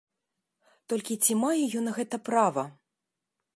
[0.93, 2.67] Толькі ці мае ён на гэта права?